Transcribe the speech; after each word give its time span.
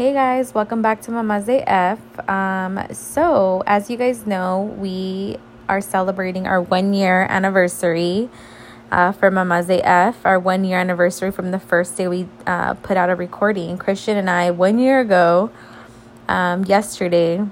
Hey 0.00 0.14
guys, 0.14 0.54
welcome 0.54 0.80
back 0.80 1.02
to 1.02 1.10
Mama's 1.10 1.46
AF. 1.46 1.98
Um, 2.26 2.80
so, 2.90 3.62
as 3.66 3.90
you 3.90 3.98
guys 3.98 4.24
know, 4.24 4.74
we 4.78 5.36
are 5.68 5.82
celebrating 5.82 6.46
our 6.46 6.58
one 6.58 6.94
year 6.94 7.26
anniversary 7.28 8.30
uh, 8.90 9.12
for 9.12 9.30
Mama's 9.30 9.68
AF, 9.68 10.24
our 10.24 10.38
one 10.38 10.64
year 10.64 10.78
anniversary 10.78 11.30
from 11.30 11.50
the 11.50 11.58
first 11.58 11.98
day 11.98 12.08
we 12.08 12.26
uh, 12.46 12.72
put 12.72 12.96
out 12.96 13.10
a 13.10 13.14
recording. 13.14 13.76
Christian 13.76 14.16
and 14.16 14.30
I, 14.30 14.50
one 14.52 14.78
year 14.78 15.00
ago, 15.00 15.50
um, 16.28 16.64
yesterday, 16.64 17.44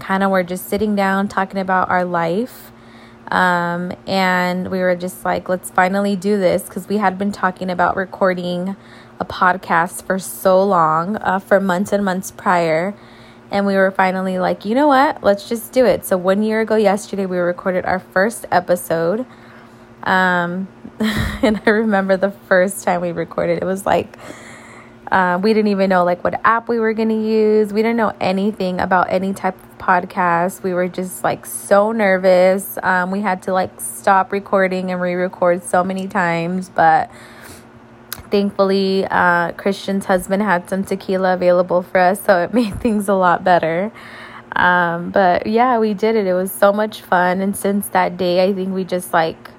kind 0.00 0.22
of 0.22 0.30
were 0.30 0.44
just 0.44 0.68
sitting 0.68 0.96
down 0.96 1.28
talking 1.28 1.60
about 1.60 1.90
our 1.90 2.06
life. 2.06 2.72
Um, 3.30 3.92
and 4.06 4.70
we 4.70 4.78
were 4.78 4.96
just 4.96 5.22
like, 5.26 5.50
let's 5.50 5.70
finally 5.70 6.16
do 6.16 6.38
this 6.38 6.62
because 6.62 6.88
we 6.88 6.96
had 6.96 7.18
been 7.18 7.30
talking 7.30 7.68
about 7.68 7.94
recording 7.94 8.74
a 9.22 9.24
podcast 9.24 10.04
for 10.04 10.18
so 10.18 10.62
long, 10.62 11.16
uh, 11.16 11.38
for 11.38 11.60
months 11.60 11.92
and 11.92 12.04
months 12.04 12.30
prior. 12.32 12.94
And 13.50 13.66
we 13.66 13.76
were 13.76 13.90
finally 13.90 14.38
like, 14.38 14.64
you 14.64 14.74
know 14.74 14.88
what? 14.88 15.22
Let's 15.22 15.48
just 15.48 15.72
do 15.72 15.84
it. 15.86 16.04
So, 16.04 16.16
one 16.16 16.42
year 16.42 16.60
ago, 16.60 16.74
yesterday, 16.74 17.26
we 17.26 17.38
recorded 17.38 17.84
our 17.84 18.00
first 18.00 18.46
episode. 18.50 19.24
Um, 20.02 20.68
and 21.42 21.62
I 21.64 21.70
remember 21.70 22.16
the 22.16 22.32
first 22.48 22.84
time 22.84 23.00
we 23.00 23.12
recorded, 23.12 23.62
it 23.62 23.64
was 23.64 23.86
like, 23.86 24.16
uh, 25.12 25.38
we 25.42 25.52
didn't 25.52 25.70
even 25.70 25.90
know 25.90 26.04
like 26.04 26.24
what 26.24 26.40
app 26.42 26.68
we 26.68 26.80
were 26.80 26.94
going 26.94 27.10
to 27.10 27.22
use. 27.22 27.72
We 27.72 27.82
didn't 27.82 27.98
know 27.98 28.14
anything 28.18 28.80
about 28.80 29.08
any 29.10 29.34
type 29.34 29.54
of 29.62 29.78
podcast. 29.78 30.62
We 30.62 30.72
were 30.72 30.88
just 30.88 31.22
like 31.22 31.44
so 31.44 31.92
nervous. 31.92 32.78
Um, 32.82 33.10
we 33.10 33.20
had 33.20 33.42
to 33.42 33.52
like 33.52 33.78
stop 33.78 34.32
recording 34.32 34.90
and 34.90 35.00
re 35.00 35.14
record 35.14 35.62
so 35.62 35.84
many 35.84 36.08
times. 36.08 36.70
But 36.70 37.10
thankfully, 38.32 39.06
uh, 39.08 39.52
Christian's 39.52 40.06
husband 40.06 40.42
had 40.42 40.68
some 40.68 40.82
tequila 40.82 41.34
available 41.34 41.82
for 41.82 41.98
us. 41.98 42.20
So 42.20 42.42
it 42.42 42.52
made 42.60 42.80
things 42.80 43.08
a 43.08 43.14
lot 43.14 43.44
better. 43.44 43.92
Um, 44.56 45.10
but 45.10 45.46
yeah, 45.46 45.78
we 45.78 45.94
did 45.94 46.16
it. 46.16 46.26
It 46.26 46.34
was 46.34 46.50
so 46.50 46.72
much 46.72 47.02
fun. 47.02 47.40
And 47.40 47.56
since 47.56 47.86
that 47.88 48.16
day, 48.16 48.44
I 48.44 48.52
think 48.52 48.74
we 48.74 48.82
just 48.82 49.12
like 49.12 49.52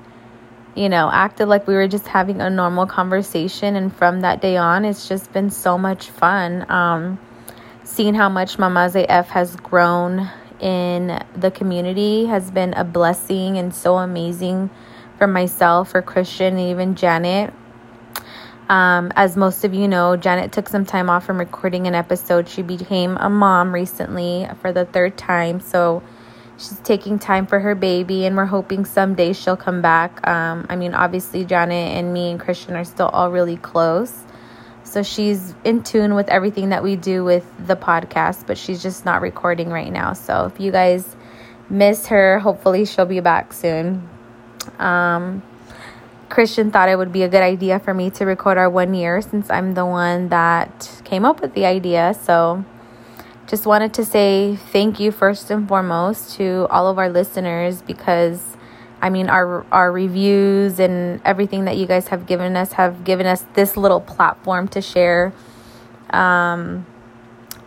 you 0.76 0.90
know, 0.90 1.10
acted 1.12 1.48
like 1.48 1.68
we 1.68 1.76
were 1.76 1.88
just 1.88 2.08
having 2.08 2.42
a 2.42 2.50
normal 2.50 2.86
conversation. 2.88 3.76
And 3.76 3.96
from 3.96 4.22
that 4.22 4.42
day 4.42 4.58
on, 4.58 4.86
it's 4.86 5.08
just 5.08 5.32
been 5.32 5.50
so 5.52 5.78
much 5.78 6.10
fun. 6.10 6.66
Um, 6.70 7.20
seeing 7.84 8.16
how 8.16 8.30
much 8.30 8.58
Mama's 8.58 8.96
AF 8.96 9.30
has 9.30 9.56
grown 9.58 10.30
in 10.60 11.22
the 11.36 11.52
community 11.52 12.26
has 12.26 12.50
been 12.50 12.74
a 12.74 12.84
blessing 12.84 13.58
and 13.58 13.74
so 13.76 13.98
amazing 13.98 14.70
for 15.18 15.28
myself, 15.28 15.92
for 15.92 16.02
Christian, 16.02 16.58
and 16.58 16.70
even 16.70 16.96
Janet. 16.96 17.54
Um, 18.70 19.12
as 19.16 19.36
most 19.36 19.66
of 19.66 19.74
you 19.74 19.88
know, 19.88 20.16
Janet 20.16 20.52
took 20.52 20.70
some 20.70 20.86
time 20.86 21.10
off 21.10 21.26
from 21.26 21.38
recording 21.38 21.88
an 21.88 21.96
episode. 21.96 22.48
She 22.48 22.62
became 22.62 23.18
a 23.18 23.30
mom 23.30 23.74
recently 23.74 24.48
for 24.62 24.72
the 24.72 24.86
third 24.86 25.18
time. 25.18 25.60
So, 25.60 26.02
she's 26.58 26.80
taking 26.80 27.20
time 27.20 27.48
for 27.48 27.60
her 27.60 27.76
baby 27.76 28.26
and 28.26 28.38
we're 28.38 28.46
hoping 28.46 28.86
someday 28.86 29.34
she'll 29.34 29.58
come 29.58 29.82
back 29.82 30.26
um, 30.28 30.66
i 30.70 30.76
mean 30.76 30.94
obviously 30.94 31.44
janet 31.46 31.98
and 31.98 32.14
me 32.14 32.32
and 32.32 32.40
christian 32.40 32.76
are 32.76 32.84
still 32.84 33.08
all 33.08 33.32
really 33.32 33.58
close 33.58 34.24
so 34.84 35.02
she's 35.02 35.56
in 35.64 35.82
tune 35.82 36.14
with 36.14 36.30
everything 36.30 36.70
that 36.70 36.84
we 36.84 36.96
do 36.96 37.24
with 37.24 37.46
the 37.66 37.76
podcast 37.76 38.46
but 38.46 38.58
she's 38.58 38.82
just 38.82 39.06
not 39.06 39.22
recording 39.22 39.70
right 39.70 39.92
now 39.92 40.14
so 40.14 40.46
if 40.46 40.60
you 40.60 40.72
guys 40.72 41.16
miss 41.70 42.08
her 42.08 42.40
hopefully 42.40 42.86
she'll 42.86 43.06
be 43.06 43.20
back 43.20 43.52
soon 43.52 44.08
um, 44.80 45.42
christian 46.34 46.72
thought 46.72 46.90
it 46.90 46.98
would 46.98 47.12
be 47.12 47.24
a 47.24 47.30
good 47.30 47.44
idea 47.44 47.80
for 47.80 47.94
me 47.94 48.10
to 48.10 48.26
record 48.26 48.58
our 48.58 48.70
one 48.70 48.94
year 48.94 49.22
since 49.22 49.50
i'm 49.50 49.74
the 49.76 49.86
one 49.86 50.30
that 50.30 50.94
came 51.14 51.26
up 51.26 51.42
with 51.42 51.54
the 51.54 51.64
idea. 51.64 52.16
So 52.20 52.66
just 53.46 53.68
wanted 53.68 53.94
to 53.94 54.04
say 54.04 54.56
thank 54.72 55.00
you 55.00 55.12
first 55.12 55.52
and 55.52 55.68
foremost 55.68 56.36
to 56.38 56.66
all 56.72 56.88
of 56.88 56.98
our 56.98 57.08
listeners 57.08 57.84
because 57.84 58.58
I 59.00 59.12
mean 59.12 59.30
our 59.30 59.64
our 59.72 59.92
reviews 59.92 60.80
and 60.80 61.22
everything 61.24 61.66
that 61.66 61.78
you 61.78 61.86
guys 61.86 62.08
have 62.08 62.26
given 62.26 62.56
us 62.56 62.72
have 62.74 63.04
given 63.04 63.28
us 63.28 63.46
this 63.54 63.78
little 63.78 64.02
platform 64.02 64.68
to 64.70 64.82
share 64.82 65.34
um, 66.10 66.88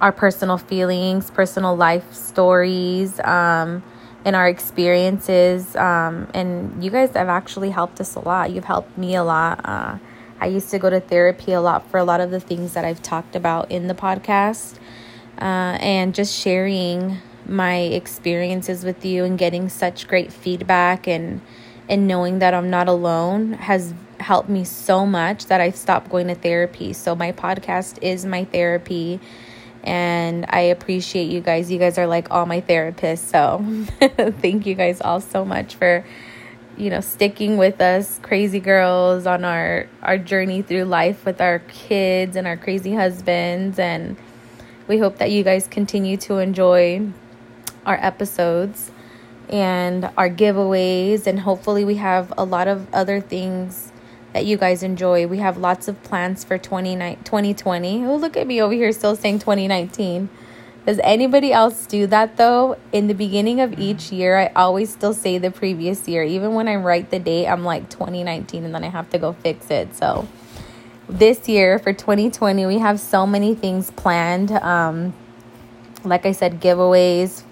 our 0.00 0.10
personal 0.10 0.58
feelings, 0.58 1.30
personal 1.30 1.76
life 1.76 2.12
stories, 2.12 3.20
um, 3.20 3.84
and 4.26 4.34
our 4.34 4.48
experiences. 4.48 5.76
Um, 5.76 6.28
and 6.34 6.82
you 6.84 6.90
guys 6.90 7.12
have 7.12 7.28
actually 7.28 7.70
helped 7.70 8.00
us 8.00 8.16
a 8.16 8.20
lot. 8.20 8.50
You've 8.50 8.64
helped 8.64 8.98
me 8.98 9.14
a 9.14 9.22
lot. 9.22 9.60
Uh, 9.64 9.98
I 10.40 10.46
used 10.46 10.68
to 10.72 10.78
go 10.80 10.90
to 10.90 11.00
therapy 11.00 11.52
a 11.52 11.60
lot 11.60 11.88
for 11.90 11.98
a 11.98 12.04
lot 12.04 12.20
of 12.20 12.32
the 12.32 12.40
things 12.40 12.74
that 12.74 12.84
I've 12.84 13.00
talked 13.00 13.36
about 13.36 13.70
in 13.70 13.86
the 13.86 13.94
podcast 13.94 14.78
uh, 15.40 15.78
and 15.80 16.12
just 16.12 16.34
sharing 16.34 17.18
my 17.46 17.76
experiences 17.76 18.84
with 18.84 19.04
you 19.04 19.24
and 19.24 19.38
getting 19.38 19.68
such 19.68 20.08
great 20.08 20.32
feedback 20.32 21.06
and 21.06 21.40
and 21.88 22.08
knowing 22.08 22.40
that 22.40 22.52
I'm 22.52 22.68
not 22.68 22.88
alone 22.88 23.52
has 23.52 23.94
helped 24.18 24.48
me 24.48 24.64
so 24.64 25.06
much 25.06 25.46
that 25.46 25.60
I've 25.60 25.76
stopped 25.76 26.10
going 26.10 26.26
to 26.26 26.34
therapy. 26.34 26.92
So 26.92 27.14
my 27.14 27.30
podcast 27.30 28.02
is 28.02 28.26
my 28.26 28.42
therapy 28.44 29.20
and 29.86 30.44
I 30.50 30.60
appreciate 30.60 31.30
you 31.30 31.40
guys. 31.40 31.70
You 31.70 31.78
guys 31.78 31.96
are 31.96 32.06
like 32.06 32.30
all 32.30 32.44
my 32.44 32.60
therapists. 32.60 33.18
So 33.18 33.64
thank 34.40 34.66
you 34.66 34.74
guys 34.74 35.00
all 35.00 35.20
so 35.20 35.44
much 35.44 35.76
for 35.76 36.04
you 36.76 36.90
know 36.90 37.00
sticking 37.00 37.56
with 37.56 37.80
us 37.80 38.18
crazy 38.22 38.60
girls 38.60 39.26
on 39.26 39.44
our 39.44 39.86
our 40.02 40.18
journey 40.18 40.60
through 40.60 40.84
life 40.84 41.24
with 41.24 41.40
our 41.40 41.60
kids 41.60 42.36
and 42.36 42.46
our 42.46 42.58
crazy 42.58 42.92
husbands 42.92 43.78
and 43.78 44.14
we 44.86 44.98
hope 44.98 45.16
that 45.16 45.30
you 45.30 45.42
guys 45.42 45.66
continue 45.66 46.18
to 46.18 46.36
enjoy 46.36 47.00
our 47.86 47.96
episodes 48.00 48.90
and 49.48 50.10
our 50.16 50.28
giveaways, 50.28 51.26
and 51.26 51.40
hopefully, 51.40 51.84
we 51.84 51.96
have 51.96 52.32
a 52.36 52.44
lot 52.44 52.68
of 52.68 52.92
other 52.92 53.20
things 53.20 53.92
that 54.36 54.44
you 54.44 54.58
guys 54.58 54.82
enjoy. 54.82 55.26
We 55.26 55.38
have 55.38 55.56
lots 55.56 55.88
of 55.88 56.02
plans 56.02 56.44
for 56.44 56.58
2020. 56.58 58.04
Oh, 58.04 58.16
look 58.16 58.36
at 58.36 58.46
me 58.46 58.60
over 58.60 58.74
here 58.74 58.92
still 58.92 59.16
saying 59.16 59.38
2019. 59.38 60.28
Does 60.84 61.00
anybody 61.02 61.54
else 61.54 61.86
do 61.86 62.06
that 62.08 62.36
though? 62.36 62.76
In 62.92 63.06
the 63.06 63.14
beginning 63.14 63.62
of 63.62 63.78
each 63.78 64.12
year, 64.12 64.36
I 64.36 64.48
always 64.54 64.92
still 64.92 65.14
say 65.14 65.38
the 65.38 65.50
previous 65.50 66.06
year. 66.06 66.22
Even 66.22 66.52
when 66.52 66.68
I 66.68 66.76
write 66.76 67.08
the 67.08 67.18
date, 67.18 67.46
I'm 67.46 67.64
like 67.64 67.88
2019 67.88 68.64
and 68.64 68.74
then 68.74 68.84
I 68.84 68.90
have 68.90 69.08
to 69.08 69.18
go 69.18 69.32
fix 69.32 69.70
it. 69.70 69.96
So, 69.96 70.28
this 71.08 71.48
year 71.48 71.78
for 71.78 71.94
2020, 71.94 72.66
we 72.66 72.76
have 72.76 73.00
so 73.00 73.26
many 73.26 73.54
things 73.54 73.90
planned. 73.92 74.52
Um, 74.52 75.14
like 76.04 76.26
I 76.26 76.32
said, 76.32 76.60
giveaways. 76.60 77.42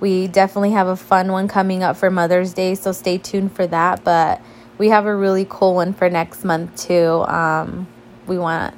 We 0.00 0.26
definitely 0.26 0.72
have 0.72 0.88
a 0.88 0.96
fun 0.96 1.30
one 1.30 1.46
coming 1.46 1.84
up 1.84 1.96
for 1.96 2.10
Mother's 2.10 2.54
Day, 2.54 2.74
so 2.74 2.90
stay 2.90 3.18
tuned 3.18 3.52
for 3.52 3.68
that. 3.68 4.02
But 4.02 4.42
we 4.78 4.88
have 4.88 5.06
a 5.06 5.14
really 5.14 5.46
cool 5.48 5.74
one 5.74 5.92
for 5.92 6.10
next 6.10 6.44
month 6.44 6.86
too. 6.86 7.24
Um, 7.26 7.86
we 8.26 8.38
want, 8.38 8.74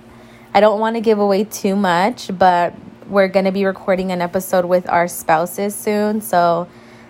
I 0.54 0.60
don't 0.60 0.80
want 0.80 0.96
to 0.96 1.00
give 1.00 1.18
away 1.18 1.44
too 1.44 1.76
much, 1.76 2.30
but 2.36 2.74
we're 3.08 3.28
going 3.28 3.44
to 3.44 3.52
be 3.52 3.64
recording 3.64 4.12
an 4.12 4.20
episode 4.20 4.64
with 4.64 4.88
our 4.88 5.08
spouses 5.08 5.74
soon. 5.74 6.20
So 6.20 6.68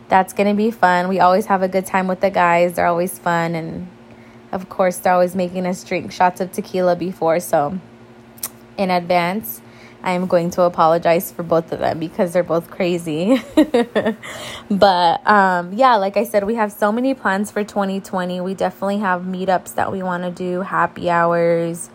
that's 0.09 0.33
going 0.33 0.49
to 0.49 0.55
be 0.55 0.71
fun. 0.71 1.09
We 1.09 1.21
always 1.21 1.47
have 1.47 1.63
a 1.63 1.69
good 1.69 1.87
time 1.87 2.07
with 2.07 2.21
the 2.21 2.31
guys, 2.31 2.75
they're 2.75 2.87
always 2.87 3.19
fun 3.19 3.55
and 3.55 3.89
of 4.53 4.69
course, 4.69 4.99
they're 4.99 5.13
always 5.13 5.35
making 5.35 5.67
us 5.67 5.83
drink 5.85 6.13
shots 6.13 6.41
of 6.41 6.53
tequila 6.53 6.97
before. 6.97 7.41
So, 7.41 7.79
in 8.79 8.91
advance, 8.91 9.61
I 10.07 10.13
am 10.13 10.29
going 10.29 10.51
to 10.53 10.63
apologize 10.63 11.33
for 11.33 11.43
both 11.43 11.73
of 11.73 11.81
them 11.81 11.99
because 11.99 12.33
they're 12.33 12.45
both 12.45 12.71
crazy. 12.71 13.43
but 14.71 15.27
um, 15.27 15.73
yeah, 15.73 15.97
like 15.97 16.17
I 16.17 16.23
said, 16.23 16.45
we 16.45 16.55
have 16.55 16.71
so 16.71 16.93
many 16.93 17.13
plans 17.13 17.51
for 17.51 17.65
2020. 17.65 18.41
We 18.41 18.55
definitely 18.55 18.99
have 18.99 19.23
meetups 19.23 19.75
that 19.75 19.91
we 19.91 20.05
want 20.05 20.23
to 20.23 20.31
do, 20.31 20.61
happy 20.61 21.11
hours, 21.11 21.91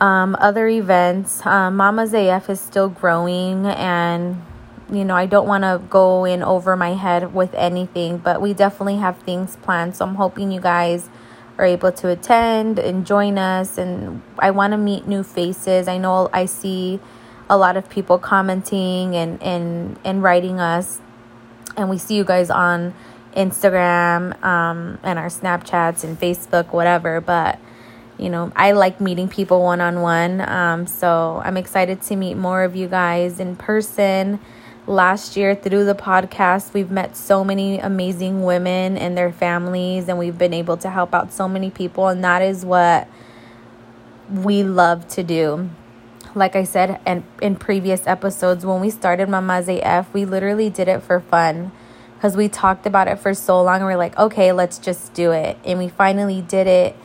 um, 0.00 0.36
other 0.40 0.66
events. 0.66 1.46
Um, 1.46 1.76
Mama's 1.76 2.12
AF 2.14 2.50
is 2.50 2.60
still 2.60 2.88
growing, 2.88 3.64
and 3.64 4.42
you 4.90 5.04
know, 5.04 5.14
I 5.14 5.26
don't 5.26 5.46
want 5.46 5.62
to 5.62 5.80
go 5.88 6.24
in 6.24 6.42
over 6.42 6.74
my 6.74 6.94
head 6.94 7.32
with 7.32 7.54
anything, 7.54 8.18
but 8.18 8.42
we 8.42 8.54
definitely 8.54 8.96
have 8.96 9.18
things 9.18 9.54
planned. 9.62 9.94
So 9.94 10.04
I'm 10.04 10.16
hoping 10.16 10.50
you 10.50 10.60
guys 10.60 11.08
are 11.58 11.64
able 11.64 11.92
to 11.92 12.08
attend 12.08 12.78
and 12.78 13.06
join 13.06 13.38
us. 13.38 13.78
And 13.78 14.22
I 14.38 14.50
want 14.50 14.72
to 14.72 14.76
meet 14.76 15.06
new 15.06 15.22
faces. 15.22 15.88
I 15.88 15.98
know 15.98 16.28
I 16.32 16.46
see 16.46 17.00
a 17.48 17.56
lot 17.56 17.76
of 17.76 17.88
people 17.88 18.18
commenting 18.18 19.14
and, 19.14 19.42
and, 19.42 19.98
and 20.04 20.22
writing 20.22 20.60
us. 20.60 21.00
And 21.76 21.90
we 21.90 21.98
see 21.98 22.16
you 22.16 22.24
guys 22.24 22.50
on 22.50 22.94
Instagram 23.36 24.42
um, 24.44 24.98
and 25.02 25.18
our 25.18 25.26
Snapchats 25.26 26.04
and 26.04 26.18
Facebook, 26.18 26.72
whatever. 26.72 27.20
But, 27.20 27.58
you 28.18 28.30
know, 28.30 28.52
I 28.54 28.72
like 28.72 29.00
meeting 29.00 29.28
people 29.28 29.62
one 29.62 29.80
on 29.80 30.00
one. 30.00 30.40
Um 30.40 30.86
so 30.86 31.42
I'm 31.44 31.56
excited 31.56 32.00
to 32.02 32.16
meet 32.16 32.36
more 32.36 32.62
of 32.62 32.76
you 32.76 32.86
guys 32.86 33.40
in 33.40 33.56
person 33.56 34.38
last 34.86 35.36
year 35.36 35.54
through 35.54 35.84
the 35.84 35.94
podcast 35.94 36.74
we've 36.74 36.90
met 36.90 37.16
so 37.16 37.42
many 37.42 37.78
amazing 37.78 38.42
women 38.42 38.98
and 38.98 39.16
their 39.16 39.32
families 39.32 40.08
and 40.08 40.18
we've 40.18 40.36
been 40.36 40.52
able 40.52 40.76
to 40.76 40.90
help 40.90 41.14
out 41.14 41.32
so 41.32 41.48
many 41.48 41.70
people 41.70 42.08
and 42.08 42.22
that 42.22 42.42
is 42.42 42.64
what 42.64 43.08
we 44.30 44.62
love 44.62 45.08
to 45.08 45.22
do 45.22 45.70
like 46.34 46.56
I 46.56 46.64
said 46.64 47.00
and 47.06 47.24
in 47.40 47.56
previous 47.56 48.06
episodes, 48.06 48.66
when 48.66 48.80
we 48.80 48.90
started 48.90 49.28
Mama's 49.28 49.68
AF, 49.68 50.12
we 50.12 50.24
literally 50.24 50.70
did 50.70 50.88
it 50.88 51.02
for 51.02 51.20
fun 51.20 51.72
because 52.14 52.36
we 52.36 52.48
talked 52.48 52.86
about 52.86 53.08
it 53.08 53.18
for 53.18 53.34
so 53.34 53.62
long. 53.62 53.76
And 53.76 53.86
we 53.86 53.92
we're 53.92 53.98
like, 53.98 54.18
okay, 54.18 54.52
let's 54.52 54.78
just 54.78 55.14
do 55.14 55.32
it. 55.32 55.58
And 55.64 55.78
we 55.78 55.88
finally 55.88 56.42
did 56.42 56.66
it. 56.66 56.96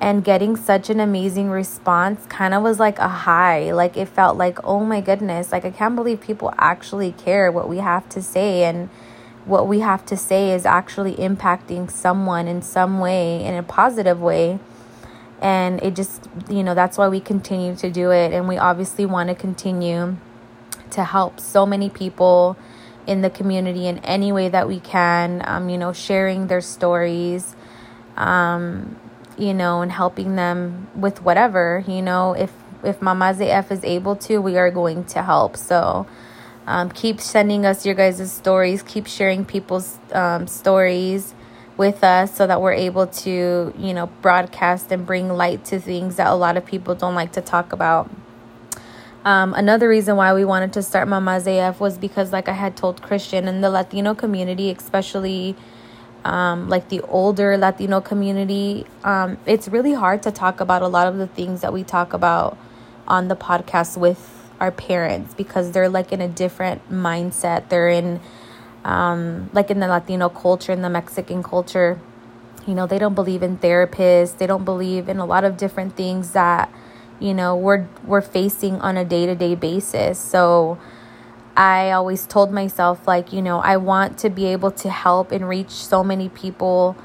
And 0.00 0.24
getting 0.24 0.56
such 0.56 0.88
an 0.88 0.98
amazing 0.98 1.50
response 1.50 2.24
kind 2.26 2.54
of 2.54 2.62
was 2.62 2.80
like 2.80 2.98
a 2.98 3.08
high. 3.08 3.72
Like 3.72 3.96
it 3.96 4.08
felt 4.08 4.38
like, 4.38 4.58
oh 4.64 4.80
my 4.80 5.00
goodness, 5.00 5.52
like 5.52 5.64
I 5.64 5.70
can't 5.70 5.94
believe 5.94 6.20
people 6.20 6.54
actually 6.56 7.12
care 7.12 7.52
what 7.52 7.68
we 7.68 7.78
have 7.78 8.08
to 8.10 8.22
say. 8.22 8.64
And 8.64 8.88
what 9.44 9.68
we 9.68 9.80
have 9.80 10.06
to 10.06 10.16
say 10.16 10.52
is 10.52 10.64
actually 10.64 11.14
impacting 11.16 11.90
someone 11.90 12.48
in 12.48 12.62
some 12.62 12.98
way, 12.98 13.44
in 13.44 13.54
a 13.54 13.62
positive 13.62 14.20
way 14.20 14.58
and 15.40 15.82
it 15.82 15.96
just 15.96 16.28
you 16.48 16.62
know 16.62 16.74
that's 16.74 16.98
why 16.98 17.08
we 17.08 17.20
continue 17.20 17.74
to 17.74 17.90
do 17.90 18.10
it 18.10 18.32
and 18.32 18.46
we 18.46 18.58
obviously 18.58 19.06
want 19.06 19.28
to 19.28 19.34
continue 19.34 20.16
to 20.90 21.04
help 21.04 21.40
so 21.40 21.64
many 21.64 21.88
people 21.88 22.56
in 23.06 23.22
the 23.22 23.30
community 23.30 23.86
in 23.86 23.98
any 23.98 24.30
way 24.30 24.48
that 24.48 24.68
we 24.68 24.78
can 24.80 25.42
um, 25.46 25.68
you 25.68 25.78
know 25.78 25.92
sharing 25.92 26.46
their 26.48 26.60
stories 26.60 27.56
um, 28.16 28.99
you 29.40 29.54
know 29.54 29.82
and 29.82 29.92
helping 29.92 30.36
them 30.36 30.88
with 30.94 31.22
whatever 31.22 31.84
you 31.86 32.02
know 32.02 32.32
if 32.32 32.52
if 32.84 33.00
Mama's 33.02 33.40
AF 33.40 33.72
is 33.72 33.84
able 33.84 34.16
to 34.16 34.38
we 34.38 34.56
are 34.56 34.70
going 34.70 35.04
to 35.04 35.22
help 35.22 35.56
so 35.56 36.06
um, 36.66 36.90
keep 36.90 37.20
sending 37.20 37.66
us 37.66 37.84
your 37.84 37.94
guys' 37.94 38.30
stories 38.30 38.82
keep 38.82 39.06
sharing 39.06 39.44
people's 39.44 39.98
um, 40.12 40.46
stories 40.46 41.34
with 41.80 42.04
us 42.04 42.36
so 42.36 42.46
that 42.46 42.60
we're 42.60 42.74
able 42.74 43.06
to, 43.06 43.72
you 43.78 43.94
know, 43.94 44.06
broadcast 44.20 44.92
and 44.92 45.06
bring 45.06 45.30
light 45.30 45.64
to 45.64 45.80
things 45.80 46.16
that 46.16 46.26
a 46.26 46.34
lot 46.34 46.58
of 46.58 46.66
people 46.66 46.94
don't 46.94 47.14
like 47.14 47.32
to 47.32 47.40
talk 47.40 47.72
about. 47.72 48.10
Um, 49.24 49.54
another 49.54 49.88
reason 49.88 50.14
why 50.16 50.34
we 50.34 50.44
wanted 50.44 50.74
to 50.74 50.82
start 50.82 51.08
Mama's 51.08 51.46
AF 51.46 51.80
was 51.80 51.96
because, 51.96 52.34
like 52.34 52.50
I 52.50 52.52
had 52.52 52.76
told 52.76 53.00
Christian, 53.00 53.48
in 53.48 53.62
the 53.62 53.70
Latino 53.70 54.14
community, 54.14 54.70
especially 54.70 55.56
um, 56.24 56.68
like 56.68 56.88
the 56.88 57.00
older 57.02 57.56
Latino 57.56 58.00
community, 58.00 58.86
um, 59.04 59.38
it's 59.46 59.68
really 59.68 59.94
hard 59.94 60.22
to 60.24 60.30
talk 60.30 60.60
about 60.60 60.82
a 60.82 60.88
lot 60.88 61.06
of 61.06 61.18
the 61.18 61.26
things 61.26 61.60
that 61.62 61.72
we 61.72 61.84
talk 61.84 62.12
about 62.12 62.58
on 63.08 63.28
the 63.28 63.36
podcast 63.36 63.96
with 63.96 64.50
our 64.60 64.70
parents 64.70 65.34
because 65.34 65.72
they're 65.72 65.88
like 65.88 66.12
in 66.12 66.20
a 66.20 66.28
different 66.28 66.90
mindset. 66.90 67.68
They're 67.68 67.88
in 67.88 68.20
um, 68.84 69.50
like 69.52 69.70
in 69.70 69.80
the 69.80 69.88
Latino 69.88 70.28
culture, 70.28 70.72
in 70.72 70.82
the 70.82 70.90
Mexican 70.90 71.42
culture, 71.42 71.98
you 72.66 72.74
know, 72.74 72.86
they 72.86 72.98
don't 72.98 73.14
believe 73.14 73.42
in 73.42 73.58
therapists. 73.58 74.36
They 74.38 74.46
don't 74.46 74.64
believe 74.64 75.08
in 75.08 75.18
a 75.18 75.24
lot 75.24 75.44
of 75.44 75.56
different 75.56 75.96
things 75.96 76.32
that, 76.32 76.72
you 77.18 77.34
know, 77.34 77.56
we're 77.56 77.86
we're 78.04 78.20
facing 78.20 78.80
on 78.80 78.96
a 78.96 79.04
day 79.04 79.26
to 79.26 79.34
day 79.34 79.54
basis. 79.54 80.18
So 80.18 80.78
I 81.60 81.90
always 81.90 82.26
told 82.26 82.50
myself, 82.50 83.06
like, 83.06 83.34
you 83.34 83.42
know, 83.42 83.58
I 83.58 83.76
want 83.76 84.16
to 84.20 84.30
be 84.30 84.46
able 84.46 84.70
to 84.70 84.88
help 84.88 85.30
and 85.30 85.46
reach 85.46 85.68
so 85.68 86.02
many 86.02 86.30
people 86.30 86.96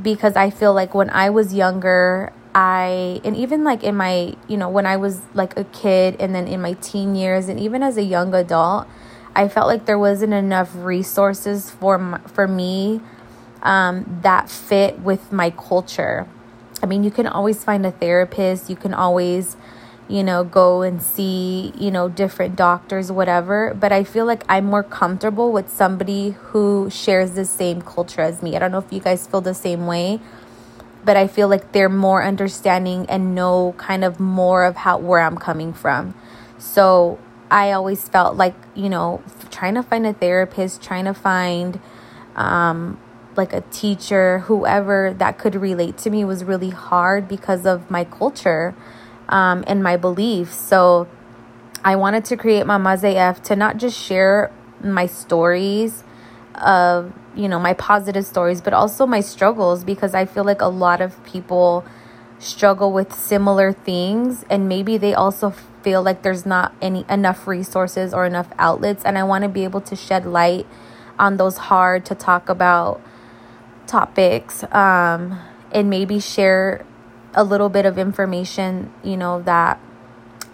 because 0.00 0.36
I 0.36 0.50
feel 0.50 0.72
like 0.72 0.94
when 0.94 1.10
I 1.10 1.30
was 1.30 1.52
younger, 1.52 2.32
I, 2.54 3.20
and 3.24 3.36
even 3.36 3.64
like 3.64 3.82
in 3.82 3.96
my, 3.96 4.36
you 4.46 4.56
know, 4.56 4.68
when 4.68 4.86
I 4.86 4.96
was 4.98 5.22
like 5.34 5.56
a 5.56 5.64
kid 5.64 6.14
and 6.20 6.32
then 6.32 6.46
in 6.46 6.62
my 6.62 6.74
teen 6.74 7.16
years 7.16 7.48
and 7.48 7.58
even 7.58 7.82
as 7.82 7.96
a 7.96 8.04
young 8.04 8.32
adult, 8.34 8.86
I 9.34 9.48
felt 9.48 9.66
like 9.66 9.86
there 9.86 9.98
wasn't 9.98 10.32
enough 10.32 10.70
resources 10.76 11.68
for 11.68 12.20
for 12.32 12.46
me 12.46 13.00
um, 13.64 14.20
that 14.22 14.48
fit 14.48 15.00
with 15.00 15.32
my 15.32 15.50
culture. 15.50 16.28
I 16.84 16.86
mean, 16.86 17.02
you 17.02 17.10
can 17.10 17.26
always 17.26 17.64
find 17.64 17.84
a 17.84 17.90
therapist. 17.90 18.70
You 18.70 18.76
can 18.76 18.94
always, 18.94 19.56
you 20.12 20.22
know, 20.22 20.44
go 20.44 20.82
and 20.82 21.02
see, 21.02 21.72
you 21.78 21.90
know, 21.90 22.06
different 22.06 22.54
doctors, 22.54 23.10
whatever. 23.10 23.72
But 23.72 23.92
I 23.92 24.04
feel 24.04 24.26
like 24.26 24.44
I'm 24.46 24.66
more 24.66 24.82
comfortable 24.82 25.52
with 25.52 25.70
somebody 25.70 26.32
who 26.32 26.90
shares 26.90 27.30
the 27.30 27.46
same 27.46 27.80
culture 27.80 28.20
as 28.20 28.42
me. 28.42 28.54
I 28.54 28.58
don't 28.58 28.72
know 28.72 28.78
if 28.78 28.92
you 28.92 29.00
guys 29.00 29.26
feel 29.26 29.40
the 29.40 29.54
same 29.54 29.86
way, 29.86 30.20
but 31.02 31.16
I 31.16 31.28
feel 31.28 31.48
like 31.48 31.72
they're 31.72 31.88
more 31.88 32.22
understanding 32.22 33.06
and 33.08 33.34
know 33.34 33.74
kind 33.78 34.04
of 34.04 34.20
more 34.20 34.64
of 34.64 34.76
how 34.76 34.98
where 34.98 35.20
I'm 35.20 35.38
coming 35.38 35.72
from. 35.72 36.14
So 36.58 37.18
I 37.50 37.72
always 37.72 38.06
felt 38.06 38.36
like, 38.36 38.54
you 38.74 38.90
know, 38.90 39.22
trying 39.50 39.76
to 39.76 39.82
find 39.82 40.06
a 40.06 40.12
therapist, 40.12 40.82
trying 40.82 41.06
to 41.06 41.14
find 41.14 41.80
um, 42.36 43.00
like 43.34 43.54
a 43.54 43.62
teacher, 43.62 44.40
whoever 44.40 45.14
that 45.14 45.38
could 45.38 45.54
relate 45.54 45.96
to 45.98 46.10
me 46.10 46.22
was 46.22 46.44
really 46.44 46.68
hard 46.68 47.28
because 47.28 47.64
of 47.64 47.90
my 47.90 48.04
culture 48.04 48.74
um, 49.28 49.64
and 49.66 49.82
my 49.82 49.96
beliefs. 49.96 50.54
So 50.54 51.08
I 51.84 51.96
wanted 51.96 52.24
to 52.26 52.36
create 52.36 52.66
Mama's 52.66 53.04
AF 53.04 53.42
to 53.44 53.56
not 53.56 53.76
just 53.76 53.98
share 53.98 54.52
my 54.82 55.06
stories 55.06 56.04
of, 56.54 57.12
you 57.34 57.48
know, 57.48 57.58
my 57.58 57.74
positive 57.74 58.26
stories, 58.26 58.60
but 58.60 58.72
also 58.72 59.06
my 59.06 59.20
struggles 59.20 59.84
because 59.84 60.14
I 60.14 60.24
feel 60.26 60.44
like 60.44 60.60
a 60.60 60.68
lot 60.68 61.00
of 61.00 61.22
people 61.24 61.84
struggle 62.38 62.92
with 62.92 63.12
similar 63.12 63.72
things 63.72 64.44
and 64.50 64.68
maybe 64.68 64.98
they 64.98 65.14
also 65.14 65.50
feel 65.82 66.02
like 66.02 66.22
there's 66.22 66.44
not 66.44 66.74
any 66.82 67.04
enough 67.08 67.46
resources 67.46 68.12
or 68.12 68.26
enough 68.26 68.48
outlets 68.58 69.04
and 69.04 69.16
I 69.16 69.22
want 69.22 69.42
to 69.42 69.48
be 69.48 69.64
able 69.64 69.80
to 69.82 69.94
shed 69.94 70.26
light 70.26 70.66
on 71.18 71.36
those 71.36 71.56
hard 71.56 72.04
to 72.06 72.14
talk 72.16 72.48
about 72.48 73.00
topics 73.86 74.64
um, 74.72 75.38
and 75.70 75.88
maybe 75.88 76.18
share 76.18 76.84
a 77.34 77.44
little 77.44 77.68
bit 77.68 77.86
of 77.86 77.98
information, 77.98 78.92
you 79.02 79.16
know, 79.16 79.42
that 79.42 79.80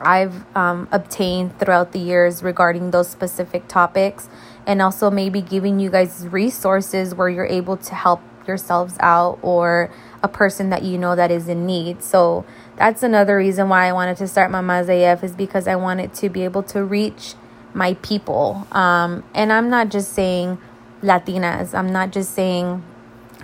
I've 0.00 0.44
um, 0.56 0.88
obtained 0.92 1.58
throughout 1.58 1.92
the 1.92 1.98
years 1.98 2.42
regarding 2.42 2.90
those 2.90 3.08
specific 3.08 3.66
topics 3.68 4.28
and 4.66 4.80
also 4.80 5.10
maybe 5.10 5.40
giving 5.40 5.80
you 5.80 5.90
guys 5.90 6.26
resources 6.28 7.14
where 7.14 7.28
you're 7.28 7.46
able 7.46 7.76
to 7.78 7.94
help 7.94 8.20
yourselves 8.46 8.96
out 9.00 9.38
or 9.42 9.90
a 10.22 10.28
person 10.28 10.70
that 10.70 10.82
you 10.82 10.98
know 10.98 11.16
that 11.16 11.30
is 11.30 11.48
in 11.48 11.66
need. 11.66 12.02
So 12.02 12.44
that's 12.76 13.02
another 13.02 13.36
reason 13.36 13.68
why 13.68 13.86
I 13.86 13.92
wanted 13.92 14.16
to 14.18 14.28
start 14.28 14.50
Mama's 14.50 14.88
AF 14.88 15.24
is 15.24 15.32
because 15.32 15.66
I 15.66 15.76
wanted 15.76 16.14
to 16.14 16.28
be 16.28 16.42
able 16.44 16.62
to 16.64 16.84
reach 16.84 17.34
my 17.74 17.94
people. 17.94 18.66
Um, 18.72 19.24
and 19.34 19.52
I'm 19.52 19.68
not 19.68 19.90
just 19.90 20.12
saying 20.12 20.58
Latinas. 21.02 21.74
I'm 21.74 21.92
not 21.92 22.10
just 22.10 22.34
saying 22.34 22.82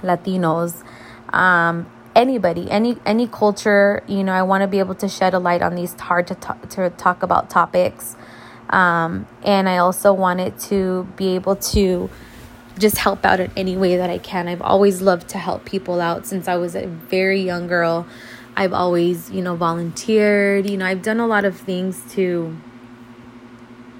Latinos. 0.02 0.82
Um, 1.32 1.86
anybody, 2.14 2.70
any 2.70 2.96
any 3.04 3.26
culture. 3.26 4.02
You 4.06 4.24
know, 4.24 4.32
I 4.32 4.42
want 4.42 4.62
to 4.62 4.68
be 4.68 4.78
able 4.78 4.94
to 4.96 5.08
shed 5.08 5.34
a 5.34 5.38
light 5.38 5.62
on 5.62 5.74
these 5.74 5.94
hard 5.94 6.26
to 6.28 6.34
talk, 6.34 6.68
to 6.70 6.90
talk 6.90 7.22
about 7.22 7.50
topics. 7.50 8.16
Um, 8.70 9.26
and 9.42 9.68
I 9.68 9.78
also 9.78 10.12
wanted 10.12 10.58
to 10.60 11.06
be 11.16 11.34
able 11.34 11.56
to 11.56 12.10
just 12.78 12.98
help 12.98 13.24
out 13.24 13.38
in 13.38 13.52
any 13.56 13.76
way 13.76 13.96
that 13.96 14.10
I 14.10 14.18
can. 14.18 14.48
I've 14.48 14.62
always 14.62 15.00
loved 15.00 15.28
to 15.28 15.38
help 15.38 15.64
people 15.64 16.00
out 16.00 16.26
since 16.26 16.48
I 16.48 16.56
was 16.56 16.74
a 16.74 16.86
very 16.86 17.40
young 17.40 17.66
girl. 17.66 18.06
I've 18.56 18.72
always, 18.72 19.30
you 19.30 19.42
know, 19.42 19.54
volunteered. 19.54 20.68
You 20.68 20.76
know, 20.78 20.86
I've 20.86 21.02
done 21.02 21.20
a 21.20 21.26
lot 21.26 21.44
of 21.44 21.56
things 21.56 22.02
to, 22.14 22.56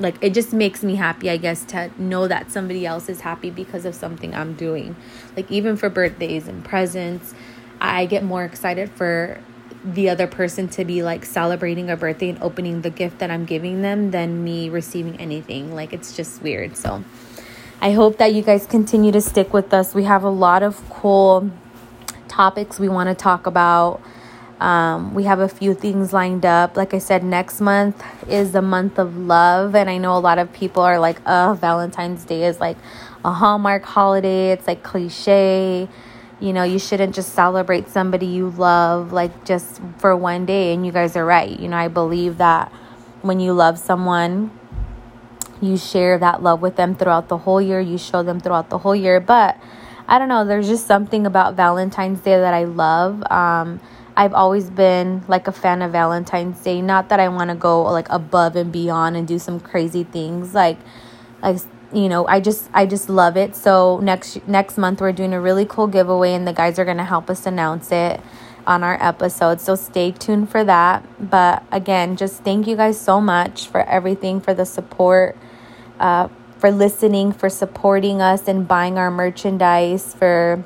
like, 0.01 0.17
it 0.21 0.31
just 0.31 0.53
makes 0.53 0.83
me 0.83 0.97
happy, 0.97 1.31
I 1.31 1.37
guess, 1.37 1.65
to 1.67 1.91
know 1.99 2.27
that 2.27 2.51
somebody 2.51 2.87
else 2.87 3.09
is 3.09 3.21
happy 3.21 3.51
because 3.51 3.85
of 3.85 3.95
something 3.95 4.35
I'm 4.35 4.55
doing. 4.55 4.97
Like, 5.37 5.51
even 5.51 5.77
for 5.77 5.89
birthdays 5.89 6.49
and 6.49 6.65
presents, 6.65 7.35
I 7.81 8.07
get 8.07 8.23
more 8.23 8.45
excited 8.45 8.91
for 8.91 9.41
the 9.85 10.09
other 10.09 10.27
person 10.27 10.69
to 10.69 10.85
be 10.85 11.03
like 11.03 11.25
celebrating 11.25 11.91
a 11.91 11.97
birthday 11.97 12.31
and 12.31 12.43
opening 12.43 12.81
the 12.81 12.91
gift 12.91 13.19
that 13.19 13.31
I'm 13.31 13.45
giving 13.45 13.83
them 13.83 14.11
than 14.11 14.43
me 14.43 14.71
receiving 14.71 15.17
anything. 15.21 15.75
Like, 15.75 15.93
it's 15.93 16.17
just 16.17 16.43
weird. 16.43 16.77
So, 16.77 17.05
I 17.81 17.93
hope 17.93 18.17
that 18.17 18.33
you 18.33 18.43
guys 18.43 18.67
continue 18.67 19.13
to 19.13 19.21
stick 19.21 19.53
with 19.53 19.75
us. 19.75 19.95
We 19.95 20.05
have 20.05 20.23
a 20.23 20.31
lot 20.31 20.63
of 20.63 20.89
cool 20.89 21.51
topics 22.29 22.81
we 22.81 22.89
want 22.89 23.11
to 23.11 23.15
talk 23.15 23.47
about. 23.47 24.01
Um, 24.61 25.15
we 25.15 25.25
have 25.25 25.41
a 25.41 25.49
few 25.49 25.75
things 25.75 26.13
lined 26.13 26.47
up. 26.47 26.77
Like 26.77 26.95
I 26.95 26.99
said, 26.99 27.23
next 27.23 27.61
month 27.61 28.03
is 28.29 28.53
the 28.53 28.63
month 28.63 28.99
of 28.99 29.17
love. 29.17 29.75
And 29.75 29.91
I 29.91 29.99
know 29.99 30.17
a 30.17 30.19
lot 30.21 30.39
of 30.39 30.53
people 30.53 30.83
are 30.83 30.99
like, 30.99 31.21
oh, 31.27 31.59
Valentine's 31.61 32.25
Day 32.25 32.45
is 32.45 32.61
like 32.61 32.79
a 33.25 33.33
Hallmark 33.33 33.85
holiday. 33.85 34.53
It's 34.53 34.67
like 34.67 34.83
cliche. 34.83 35.89
You 36.45 36.53
know, 36.53 36.63
you 36.63 36.79
shouldn't 36.79 37.15
just 37.15 37.33
celebrate 37.33 37.89
somebody 37.89 38.27
you 38.27 38.51
love 38.51 39.13
like 39.13 39.47
just 39.47 39.81
for 39.97 40.15
one 40.15 40.45
day. 40.45 40.75
And 40.75 40.85
you 40.85 40.93
guys 40.93 41.17
are 41.17 41.25
right. 41.25 41.59
You 41.59 41.69
know, 41.69 41.79
I 41.79 41.89
believe 41.89 42.37
that 42.37 42.71
when 43.23 43.41
you 43.41 43.55
love 43.55 43.79
someone, 43.79 44.51
you 45.63 45.79
share 45.79 46.19
that 46.19 46.43
love 46.43 46.61
with 46.61 46.77
them 46.77 46.95
throughout 46.95 47.29
the 47.29 47.39
whole 47.39 47.63
year, 47.63 47.81
you 47.81 47.97
show 47.97 48.23
them 48.23 48.41
throughout 48.41 48.69
the 48.69 48.77
whole 48.77 48.95
year. 48.95 49.21
But 49.21 49.57
I 50.07 50.19
don't 50.19 50.29
know, 50.29 50.45
there's 50.45 50.69
just 50.69 50.87
something 50.87 51.25
about 51.25 51.55
Valentine's 51.55 52.21
Day 52.21 52.39
that 52.39 52.53
I 52.53 52.65
love. 52.65 53.23
Um, 53.33 53.81
I've 54.15 54.35
always 54.35 54.69
been 54.69 55.25
like 55.27 55.49
a 55.49 55.53
fan 55.53 55.81
of 55.81 55.93
Valentine's 55.93 56.61
Day. 56.61 56.83
Not 56.83 57.09
that 57.09 57.21
I 57.21 57.29
want 57.29 57.49
to 57.53 57.57
go 57.57 57.85
like 57.85 58.09
above 58.11 58.55
and 58.55 58.71
beyond 58.71 59.17
and 59.17 59.27
do 59.27 59.39
some 59.39 59.61
crazy 59.61 60.05
things 60.05 60.53
like 60.53 60.77
like 61.43 61.59
you 61.95 62.09
know, 62.09 62.27
I 62.27 62.41
just 62.41 62.69
I 62.75 62.87
just 62.87 63.09
love 63.09 63.37
it. 63.37 63.55
So 63.57 64.01
next 64.03 64.47
next 64.49 64.77
month 64.79 65.01
we're 65.01 65.13
doing 65.13 65.33
a 65.33 65.41
really 65.41 65.65
cool 65.67 65.87
giveaway 65.87 66.35
and 66.35 66.47
the 66.47 66.53
guys 66.53 66.79
are 66.79 66.85
going 66.85 66.99
to 66.99 67.05
help 67.05 67.31
us 67.31 67.47
announce 67.47 67.93
it. 67.93 68.21
on 68.67 68.83
our 68.83 68.97
episode. 69.03 69.61
So 69.61 69.75
stay 69.75 70.11
tuned 70.13 70.51
for 70.51 70.65
that. 70.65 71.05
But 71.21 71.63
again, 71.71 72.17
just 72.17 72.43
thank 72.43 72.67
you 72.67 72.77
guys 72.77 72.99
so 73.01 73.21
much 73.21 73.67
for 73.69 73.83
everything, 73.83 74.41
for 74.41 74.55
the 74.55 74.65
support, 74.65 75.37
uh, 76.01 76.29
for 76.59 76.71
listening, 76.71 77.33
for 77.33 77.49
supporting 77.49 78.23
us 78.23 78.49
and 78.49 78.67
buying 78.67 78.99
our 78.99 79.11
merchandise, 79.11 80.15
for 80.15 80.65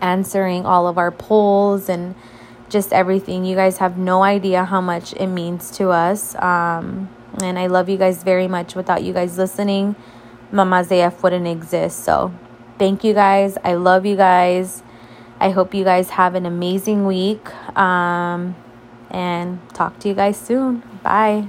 answering 0.00 0.64
all 0.66 0.86
of 0.86 0.98
our 0.98 1.10
polls 1.10 1.88
and 1.88 2.14
just 2.68 2.92
everything. 2.92 3.44
You 3.44 3.56
guys 3.56 3.78
have 3.78 3.98
no 3.98 4.22
idea 4.22 4.64
how 4.64 4.80
much 4.80 5.12
it 5.14 5.26
means 5.26 5.70
to 5.72 5.90
us. 5.90 6.34
Um, 6.36 7.08
and 7.42 7.58
I 7.58 7.66
love 7.66 7.88
you 7.88 7.96
guys 7.96 8.22
very 8.22 8.48
much. 8.48 8.74
Without 8.74 9.02
you 9.02 9.12
guys 9.12 9.36
listening, 9.38 9.96
Mama's 10.52 10.90
AF 10.90 11.22
wouldn't 11.22 11.46
exist. 11.46 12.04
So 12.04 12.32
thank 12.78 13.04
you 13.04 13.14
guys. 13.14 13.58
I 13.64 13.74
love 13.74 14.06
you 14.06 14.16
guys. 14.16 14.82
I 15.40 15.50
hope 15.50 15.74
you 15.74 15.84
guys 15.84 16.10
have 16.10 16.34
an 16.34 16.46
amazing 16.46 17.06
week. 17.06 17.48
Um, 17.76 18.56
and 19.10 19.60
talk 19.74 19.98
to 20.00 20.08
you 20.08 20.14
guys 20.14 20.36
soon. 20.36 20.82
Bye. 21.02 21.46